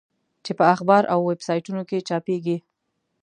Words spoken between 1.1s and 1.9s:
او ویب سایټونو